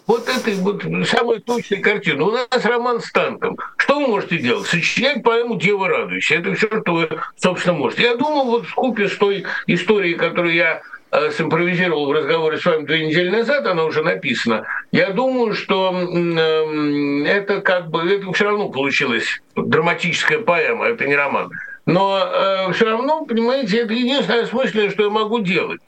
[0.07, 2.25] Вот это вот самая точная картина.
[2.25, 3.57] У нас роман с танком.
[3.77, 4.67] Что вы можете делать?
[4.67, 6.35] Сочинять поэму «Дева радуйся».
[6.37, 8.03] Это все, что вы, собственно, можете.
[8.03, 12.65] Я думаю, вот в купе с той историей, которую я э, симпровизировал в разговоре с
[12.65, 14.67] вами две недели назад, она уже написана.
[14.91, 21.15] Я думаю, что э, это как бы это все равно получилась драматическая поэма, это не
[21.15, 21.51] роман.
[21.87, 25.81] Но э, все равно, понимаете, это единственное осмысленное, что я могу делать.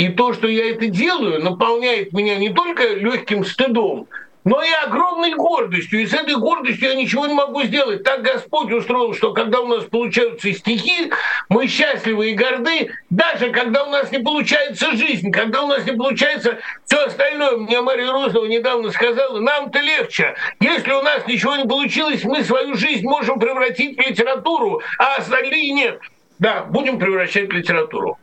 [0.00, 4.08] И то, что я это делаю, наполняет меня не только легким стыдом,
[4.44, 6.00] но и огромной гордостью.
[6.00, 8.02] И с этой гордостью я ничего не могу сделать.
[8.02, 11.12] Так Господь устроил, что когда у нас получаются стихи,
[11.50, 15.92] мы счастливы и горды, даже когда у нас не получается жизнь, когда у нас не
[15.92, 17.58] получается все остальное.
[17.58, 20.34] Мне Мария Розова недавно сказала, нам-то легче.
[20.60, 25.72] Если у нас ничего не получилось, мы свою жизнь можем превратить в литературу, а остальные
[25.72, 26.00] нет.
[26.38, 28.16] Да, будем превращать в литературу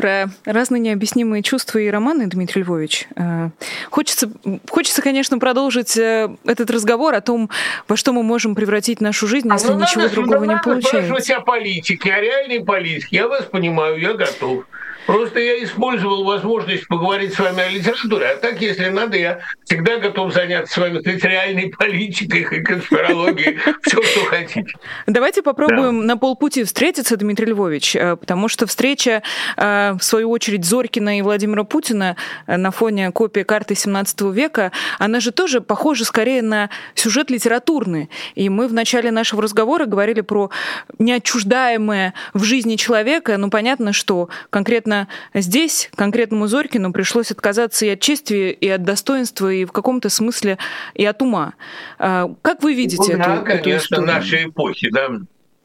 [0.00, 3.06] про разные необъяснимые чувства и романы, Дмитрий Львович.
[3.16, 3.50] Э,
[3.90, 4.30] хочется,
[4.68, 7.50] хочется, конечно, продолжить э, этот разговор о том,
[7.86, 11.36] во что мы можем превратить нашу жизнь, если а ну, ничего надо, другого не получается.
[11.36, 13.08] о политике, о реальной политике.
[13.16, 14.64] Я вас понимаю, я готов.
[15.06, 18.26] Просто я использовал возможность поговорить с вами о литературе.
[18.26, 24.02] А так, если надо, я всегда готов заняться с вами реальной политикой и конспирологией, все,
[24.02, 24.72] что хотите.
[25.06, 29.22] Давайте попробуем на полпути встретиться, Дмитрий Львович, э, потому что встреча,
[29.56, 34.72] э, в свою очередь, Зорькина и Владимира Путина э, на фоне копии карты 17 века,
[34.98, 38.10] она же тоже похожа скорее на сюжет литературный.
[38.34, 40.50] И мы в начале нашего разговора говорили про
[40.98, 43.36] неотчуждаемое в жизни человека.
[43.36, 44.89] Ну, понятно, что конкретно
[45.34, 50.58] здесь конкретному Зорькину пришлось отказаться и от чести, и от достоинства, и в каком-то смысле
[50.94, 51.54] и от ума.
[51.98, 54.06] А, как вы видите ну, эту, да, конечно, эту историю?
[54.06, 55.08] нашей эпохи, да.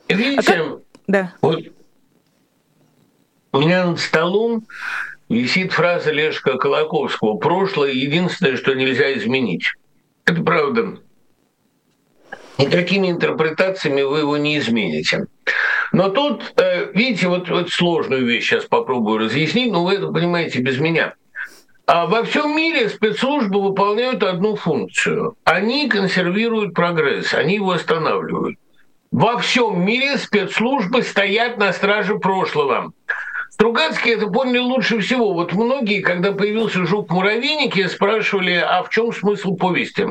[0.08, 0.80] Видите, а как...
[1.08, 1.34] да.
[1.42, 1.60] вот
[3.56, 4.66] у меня над столом
[5.30, 9.72] висит фраза Лешка Колоковского «Прошлое– единственное, что нельзя изменить».
[10.26, 10.98] Это правда.
[12.58, 15.28] Никакими интерпретациями вы его не измените.
[15.94, 20.60] Но тут, э, видите, вот, вот сложную вещь сейчас попробую разъяснить, но вы это понимаете
[20.60, 21.14] без меня.
[21.88, 25.38] А во всем мире спецслужбы выполняют одну функцию.
[25.44, 28.58] Они консервируют прогресс, они его останавливают.
[29.12, 32.92] Во всем мире спецслужбы стоят на страже прошлого.
[33.56, 35.32] Стругацкий это поняли лучше всего.
[35.34, 40.08] Вот многие, когда появился жук муравейники, спрашивали, а в чем смысл повести?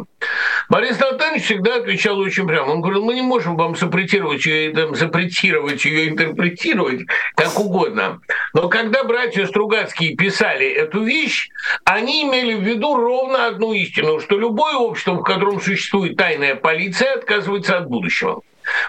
[0.70, 2.72] Борис Натанович всегда отвечал очень прямо.
[2.72, 7.02] Он говорил, мы не можем вам запретировать ее, там, запретировать ее, интерпретировать
[7.34, 8.22] как угодно.
[8.54, 11.50] Но когда братья Стругацкие писали эту вещь,
[11.84, 17.16] они имели в виду ровно одну истину, что любое общество, в котором существует тайная полиция,
[17.16, 18.40] отказывается от будущего.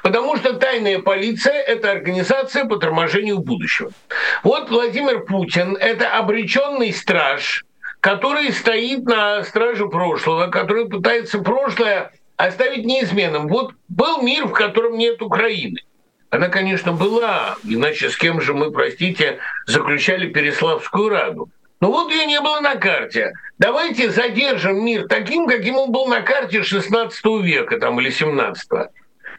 [0.04, 3.92] Потому что тайная полиция– это организация по торможению будущего.
[4.44, 7.66] Вот Владимир Путин– это обреченный страж,
[8.00, 13.48] который стоит на страже прошлого, который пытается прошлое оставить неизменным.
[13.48, 15.80] Вот был мир, в котором нет Украины.
[16.30, 21.50] Она, конечно, была, иначе с кем же мы, простите, заключали Переславскую Раду.
[21.82, 23.34] Но вот ее не было на карте.
[23.58, 28.88] Давайте задержим мир таким, каким он был на карте 16 века там, или 17 -го.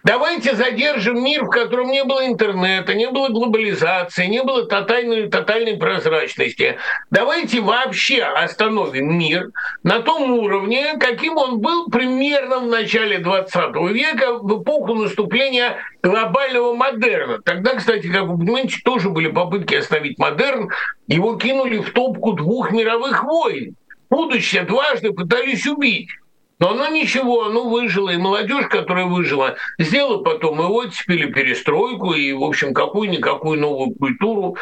[0.06, 5.76] Давайте задержим мир, в котором не было интернета, не было глобализации, не было тотальной, тотальной
[5.76, 6.76] прозрачности.
[7.10, 9.50] Давайте вообще остановим мир
[9.82, 16.72] на том уровне, каким он был примерно в начале 20 века, в эпоху наступления глобального
[16.72, 17.42] модерна.
[17.42, 20.70] Тогда, кстати, как вы понимаете, тоже были попытки остановить модерн.
[21.08, 23.74] Его кинули в топку двух мировых войн.
[24.08, 26.10] Будущее дважды пытались убить.
[26.58, 32.14] Но оно ничего, оно выжило, и молодежь, которая выжила, сделала потом и оттепель, и перестройку,
[32.14, 34.56] и, в общем, какую-никакую новую культуру.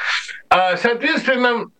[0.48, 1.70] А, соответственно,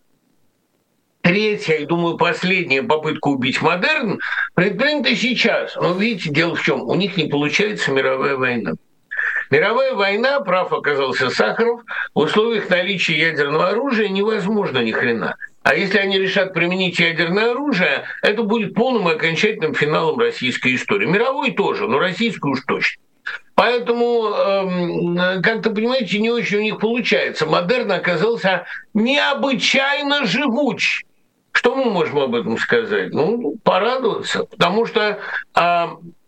[1.21, 4.21] третья, и, думаю, последняя попытка убить модерн
[4.53, 5.75] предпринята сейчас.
[5.75, 6.83] Но видите, дело в чем?
[6.83, 8.73] У них не получается мировая война.
[9.51, 11.81] Мировая война, прав оказался Сахаров,
[12.13, 15.35] в условиях наличия ядерного оружия невозможно ни хрена.
[15.63, 21.07] А если они решат применить ядерное оружие, это будет полным и окончательным финалом российской истории.
[21.07, 23.01] Мировой тоже, но российскую уж точно.
[23.55, 27.45] Поэтому, э, как-то, понимаете, не очень у них получается.
[27.45, 31.03] Модерн оказался необычайно живуч.
[31.51, 33.13] Что мы можем об этом сказать?
[33.13, 34.43] Ну, порадоваться.
[34.43, 35.19] Потому что
[35.55, 35.85] э,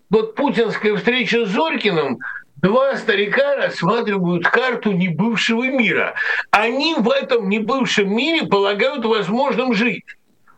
[0.09, 2.19] вот путинская встреча с Зорькиным
[2.61, 6.15] Два старика рассматривают карту небывшего мира.
[6.49, 10.03] Они в этом небывшем мире полагают возможным жить.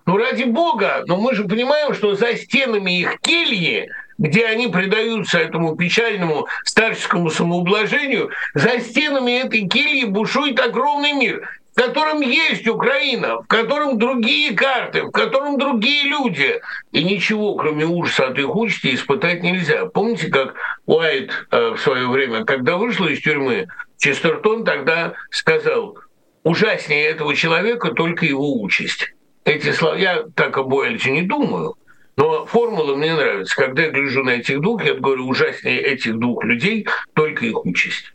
[0.06, 5.40] Ну, ради бога, но мы же понимаем, что за стенами их кельи, где они предаются
[5.40, 13.42] этому печальному старческому самоублажению, за стенами этой кельи бушует огромный мир в котором есть Украина,
[13.42, 16.62] в котором другие карты, в котором другие люди.
[16.92, 19.86] И ничего, кроме ужаса от их участи, испытать нельзя.
[19.86, 20.56] Помните, как
[20.86, 25.98] Уайт э, в свое время, когда вышел из тюрьмы, Честертон тогда сказал,
[26.44, 29.14] ужаснее этого человека только его участь.
[29.46, 31.76] Эти слова, я так об Уайльте не думаю,
[32.18, 33.56] но формула мне нравится.
[33.56, 38.14] Когда я гляжу на этих двух, я говорю, ужаснее этих двух людей только их участь.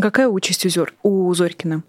[0.00, 0.92] Какая участь у, Зор...
[1.02, 1.82] у Зорькина?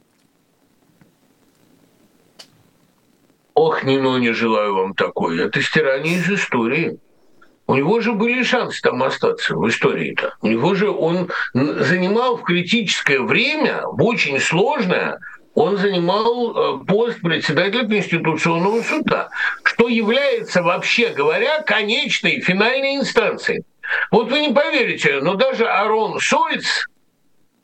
[3.56, 5.40] Ох, Нино, не желаю вам такой.
[5.40, 7.00] Это стирание из истории.
[7.68, 10.36] У него же были шансы там остаться в истории-то.
[10.42, 15.20] У него же он занимал в критическое время, в очень сложное,
[15.56, 19.30] он занимал э, пост председателя Конституционного суда,
[19.64, 23.64] что является, вообще говоря, конечной, финальной инстанцией.
[24.12, 26.86] Вот вы не поверите, но даже Арон Шольц,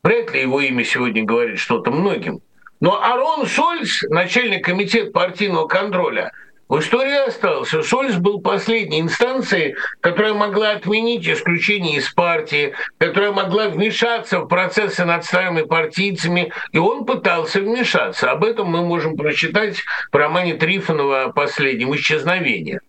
[0.03, 2.39] вряд ли его имя сегодня говорит что-то многим,
[2.81, 6.31] но Арон Шольц, начальник комитета партийного контроля,
[6.67, 7.83] в истории остался.
[7.83, 15.05] Шольц был последней инстанцией, которая могла отменить исключение из партии, которая могла вмешаться в процессы
[15.05, 18.31] над старыми партийцами, и он пытался вмешаться.
[18.31, 22.79] Об этом мы можем прочитать в романе Трифонова «Последнем исчезновении».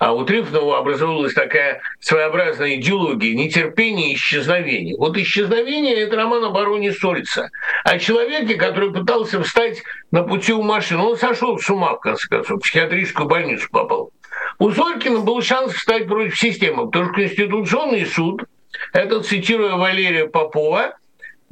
[0.00, 4.96] А у Трифонова образовалась такая своеобразная идеология нетерпения и исчезновения.
[4.96, 7.50] Вот исчезновение– это роман о бароне Сольца.
[7.84, 11.02] О человеке, который пытался встать на пути у машины.
[11.02, 14.10] Он сошел с ума, в конце концов, в психиатрическую больницу попал.
[14.58, 18.44] У Зорькина был шанс встать против системы, потому что Конституционный суд,
[18.94, 20.94] это цитируя Валерия Попова,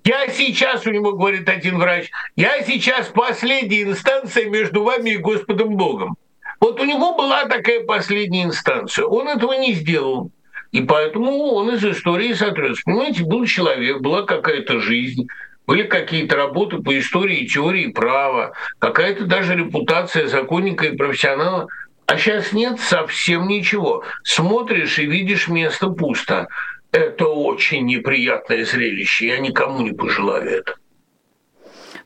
[0.05, 5.77] я сейчас, у него говорит один врач, я сейчас последняя инстанция между вами и Господом
[5.77, 6.17] Богом.
[6.61, 9.05] Вот у него была такая последняя инстанция.
[9.05, 10.31] Он этого не сделал.
[10.73, 12.83] И поэтому он из истории сотрется.
[12.85, 15.27] Понимаете, был человек, была какая-то жизнь,
[15.67, 21.69] были какие-то работы по истории, теории права, какая-то даже репутация законника и профессионала.
[22.07, 24.03] А сейчас нет совсем ничего.
[24.25, 26.49] Смотришь и видишь место пусто.
[26.91, 29.27] Это очень неприятное зрелище.
[29.27, 30.75] Я никому не пожелаю это.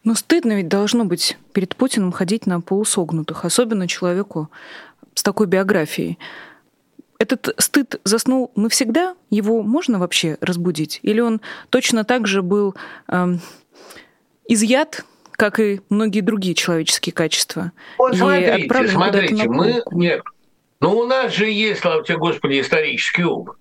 [0.05, 4.51] Но стыдно ведь должно быть перед Путиным ходить на полусогнутых, особенно человеку
[5.15, 6.19] с такой биографией.
[7.19, 9.15] Этот стыд заснул навсегда?
[9.31, 10.99] Его можно вообще разбудить?
[11.03, 12.75] Или он точно так же был
[13.07, 13.35] э,
[14.49, 17.71] изъят, как и многие другие человеческие качества?
[17.97, 19.83] Вот смотрите, смотрите, мы...
[19.93, 20.23] Нет.
[20.81, 23.57] Но у нас же есть, слава тебе Господи, исторический опыт.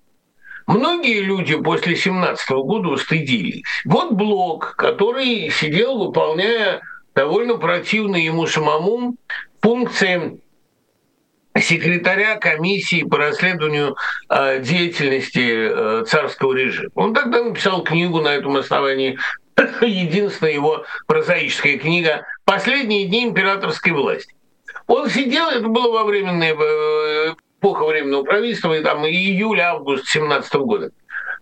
[0.66, 3.62] Многие люди после 17 года устыдились.
[3.84, 6.80] Вот Блок, который сидел, выполняя
[7.14, 9.16] довольно противные ему самому
[9.60, 10.40] функции
[11.60, 13.96] секретаря комиссии по расследованию
[14.28, 16.90] э, деятельности э, царского режима.
[16.94, 19.18] Он тогда написал книгу на этом основании,
[19.82, 24.34] единственная его прозаическая книга «Последние дни императорской власти».
[24.86, 30.90] Он сидел, это было во временное э, эпоха временного правительства, и там июль-август 17 года.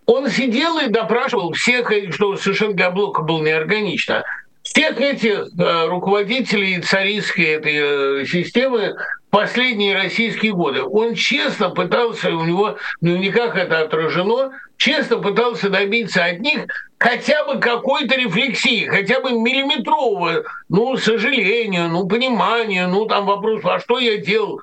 [0.05, 4.23] Он сидел и допрашивал всех, что совершенно для Блока было неорганично,
[4.61, 8.95] всех этих э, руководителей царистской этой э, системы
[9.31, 10.83] последние российские годы.
[10.83, 16.65] Он честно пытался, у него в дневниках это отражено, честно пытался добиться от них
[16.99, 23.79] хотя бы какой-то рефлексии, хотя бы миллиметрового, ну, сожалению, ну, понимания, ну, там вопрос, а
[23.79, 24.61] что я делал,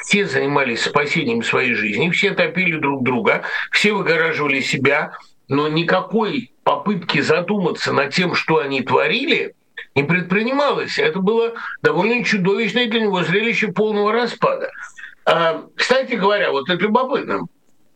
[0.00, 5.12] все занимались спасением своей жизни, все топили друг друга, все выгораживали себя,
[5.48, 9.54] но никакой попытки задуматься над тем, что они творили,
[9.94, 10.98] не предпринималось.
[10.98, 14.70] Это было довольно чудовищное для него зрелище полного распада.
[15.26, 17.46] А, кстати говоря, вот это любопытно.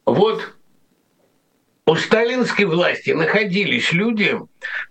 [0.04, 0.54] Вот
[1.86, 4.38] у сталинской власти находились люди,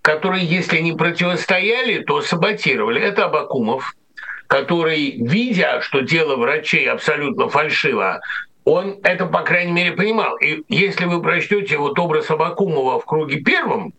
[0.02, 3.00] которые, если не противостояли, то саботировали.
[3.00, 3.94] Это Абакумов,
[4.46, 8.20] который, видя, что дело врачей абсолютно фальшиво,
[8.64, 10.36] он это, по крайней мере, понимал.
[10.38, 13.92] И если вы прочтете вот образ Абакумова в круге первом,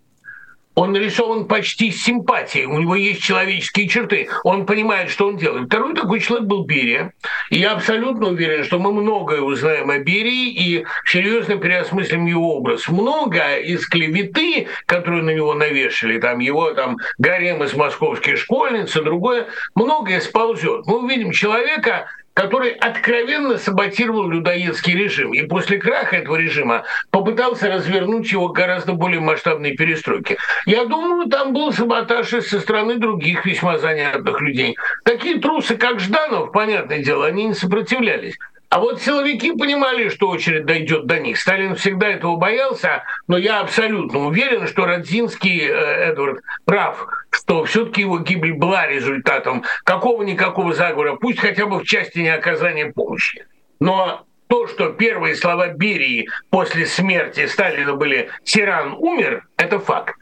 [0.75, 5.67] он нарисован почти с симпатией, у него есть человеческие черты, он понимает, что он делает.
[5.67, 7.13] Второй такой человек был Берия,
[7.49, 12.87] и я абсолютно уверен, что мы многое узнаем о Берии и серьезно переосмыслим его образ.
[12.89, 19.01] Многое из клеветы, которую на него навешали, там его там гарем из московских школьниц и
[19.01, 20.85] другое, многое сползет.
[20.85, 25.33] Мы увидим человека, который откровенно саботировал людоедский режим.
[25.33, 30.37] И после краха этого режима попытался развернуть его гораздо более масштабной перестройке.
[30.65, 34.77] Я думаю, там был саботаж и со стороны других весьма занятных людей.
[35.05, 38.37] Такие трусы, как Жданов, понятное дело, они не сопротивлялись.
[38.69, 41.39] А вот силовики понимали, что очередь дойдет до них.
[41.39, 48.01] Сталин всегда этого боялся, но я абсолютно уверен, что Родзинский э, Эдвард прав, что все-таки
[48.01, 53.45] его гибель была результатом какого-никакого заговора, пусть хотя бы в части неоказания помощи.
[53.79, 60.15] Но то, что первые слова Берии после смерти Сталина были «Тиран умер», это факт.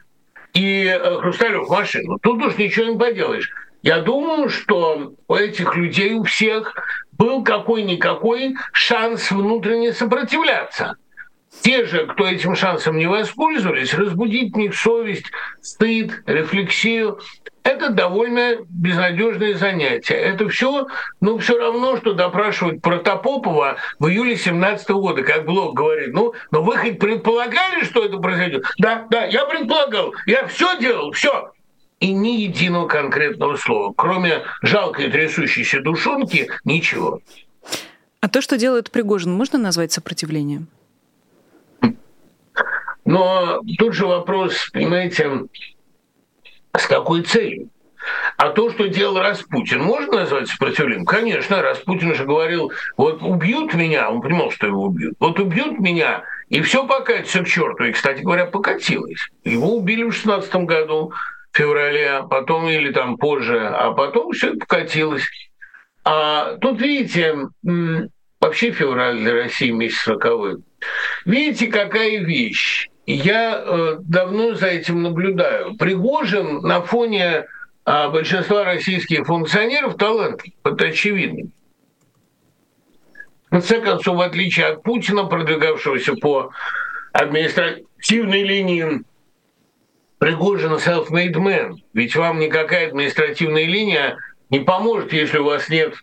[0.52, 2.18] И э, Хрусталев машину.
[2.22, 3.50] Тут уж ничего не поделаешь.
[3.82, 6.74] Я думаю, что у этих людей, у всех
[7.18, 10.96] был какой-никакой шанс внутренне сопротивляться.
[11.62, 15.26] Те же, кто этим шансом не воспользовались, разбудить в них совесть,
[15.62, 17.20] стыд, рефлексию,
[17.62, 20.16] это довольно безнадежное занятие.
[20.16, 20.86] Это все,
[21.20, 26.12] ну, все равно, что допрашивать Протопопова в июле 17 года, как Блок говорит.
[26.12, 28.66] Ну, но вы хоть предполагали, что это произойдет?
[28.78, 31.52] Да, да, я предполагал, я все делал, все
[32.00, 33.92] и ни единого конкретного слова.
[33.96, 37.20] Кроме жалкой трясущейся душонки, ничего.
[38.20, 40.68] А то, что делает Пригожин, можно назвать сопротивлением?
[43.04, 45.30] Но тут же вопрос, понимаете,
[46.76, 47.68] с какой целью?
[48.36, 51.04] А то, что делал Распутин, можно назвать сопротивлением?
[51.04, 56.24] Конечно, Распутин уже говорил, вот убьют меня, он понимал, что его убьют, вот убьют меня,
[56.48, 57.84] и все покатится к черту.
[57.84, 59.30] И, кстати говоря, покатилось.
[59.44, 61.12] Его убили в 16 году,
[61.54, 65.24] феврале, а потом или там позже, а потом все покатилось.
[66.04, 67.36] А тут, видите,
[68.40, 70.58] вообще февраль для России месяц роковой.
[71.24, 72.90] Видите, какая вещь.
[73.06, 75.76] Я э, давно за этим наблюдаю.
[75.76, 77.46] Пригожин на фоне
[77.84, 80.54] а, большинства российских функционеров талантлив.
[80.64, 81.50] Это очевидно.
[83.46, 86.50] В конце концов, в отличие от Путина, продвигавшегося по
[87.12, 89.02] административной линии
[90.24, 91.74] Пригожин self-made man.
[91.92, 94.16] Ведь вам никакая административная линия
[94.48, 95.96] не поможет, если у вас нет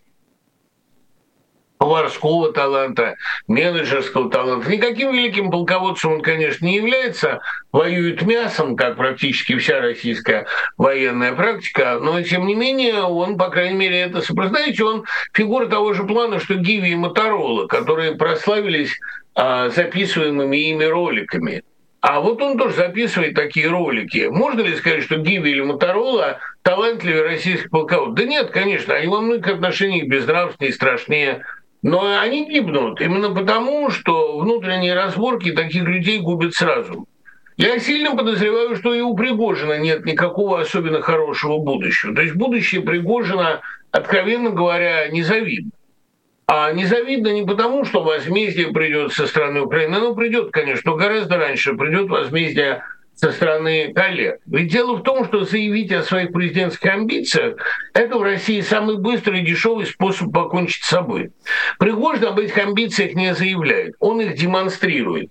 [1.76, 3.16] поварского таланта,
[3.48, 4.70] менеджерского таланта.
[4.70, 7.40] Никаким великим полководцем он, конечно, не является,
[7.72, 10.46] воюет мясом, как практически вся российская
[10.76, 15.94] военная практика, но, тем не менее, он, по крайней мере, это сопровождаете, он фигура того
[15.94, 18.96] же плана, что Гиви и Моторола, которые прославились
[19.34, 21.64] а, записываемыми ими роликами.
[22.02, 24.26] А вот он тоже записывает такие ролики.
[24.28, 28.16] Можно ли сказать, что Гиви или Моторола талантливее российских полководцев?
[28.16, 31.44] Да нет, конечно, они во многих отношениях безнравственнее страшнее.
[31.80, 37.06] Но они гибнут именно потому, что внутренние разборки таких людей губят сразу.
[37.56, 42.12] Я сильно подозреваю, что и у Пригожина нет никакого особенно хорошего будущего.
[42.16, 43.60] То есть будущее Пригожина,
[43.92, 45.70] откровенно говоря, незавидно.
[46.46, 51.38] А незавидно не потому, что возмездие придет со стороны Украины, оно придет, конечно, но гораздо
[51.38, 52.82] раньше придет возмездие
[53.14, 54.40] со стороны коллег.
[54.46, 57.56] Ведь дело в том, что заявить о своих президентских амбициях–
[57.94, 61.30] это в России самый быстрый и дешевый способ покончить с собой.
[61.78, 65.30] Пригожин об этих амбициях не заявляет, он их демонстрирует.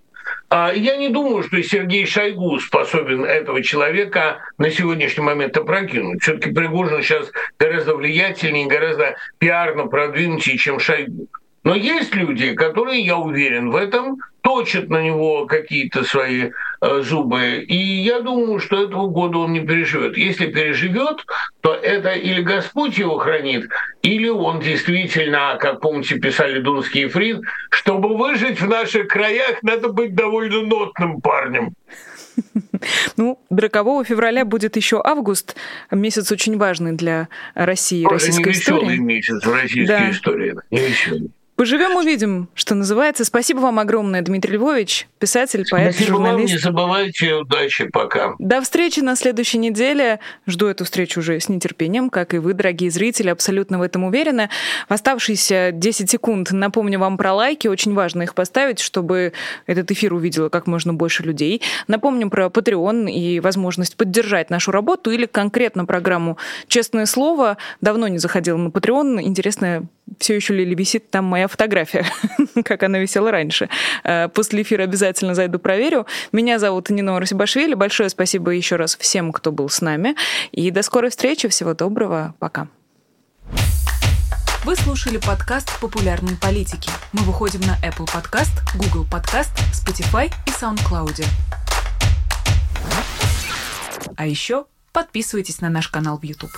[0.49, 6.21] А я не думаю, что Сергей Шойгу способен этого человека на сегодняшний момент опрокинуть.
[6.21, 11.27] Все-таки Пригожин сейчас гораздо влиятельнее, гораздо пиарно продвинутее, чем Шойгу.
[11.63, 16.49] Но есть люди, которые, я уверен в этом, точат на него какие-то свои
[16.81, 17.63] э, зубы.
[17.67, 20.17] И я думаю, что этого года он не переживет.
[20.17, 21.23] Если переживет,
[21.61, 23.69] то это или Господь его хранит,
[24.01, 29.89] или он действительно, как помните, писали Дунский и Фрид, чтобы выжить в наших краях, надо
[29.89, 31.73] быть довольно нотным парнем.
[33.17, 35.55] Ну, до рокового февраля будет еще август,
[35.91, 38.97] месяц очень важный для России, Тоже российской истории.
[38.97, 40.09] месяц в российской да.
[40.09, 40.55] истории.
[40.71, 41.31] Не веселый.
[41.61, 43.23] Поживем, увидим, что называется.
[43.23, 46.49] Спасибо вам огромное, Дмитрий Львович, писатель, поэт, Спасибо журналист.
[46.49, 48.33] Вам, не забывайте, удачи, пока.
[48.39, 50.19] До встречи на следующей неделе.
[50.47, 54.49] Жду эту встречу уже с нетерпением, как и вы, дорогие зрители, абсолютно в этом уверены.
[54.89, 57.67] В оставшиеся 10 секунд напомню вам про лайки.
[57.67, 59.31] Очень важно их поставить, чтобы
[59.67, 61.61] этот эфир увидело как можно больше людей.
[61.85, 67.57] Напомним про Patreon и возможность поддержать нашу работу или конкретно программу «Честное слово».
[67.81, 69.21] Давно не заходила на Patreon.
[69.21, 69.87] Интересно,
[70.17, 72.05] все еще ли висит там моя фотография,
[72.63, 73.69] как она висела раньше.
[74.03, 76.07] Э, после эфира обязательно зайду проверю.
[76.31, 77.73] Меня зовут Нина Расибашвили.
[77.73, 80.15] Большое спасибо еще раз всем, кто был с нами.
[80.51, 81.47] И до скорой встречи.
[81.47, 82.33] Всего доброго.
[82.39, 82.67] Пока.
[84.63, 86.91] Вы слушали подкаст «Популярные политики».
[87.13, 91.25] Мы выходим на Apple Podcast, Google Podcast, Spotify и SoundCloud.
[94.15, 96.51] А еще подписывайтесь на наш канал в YouTube.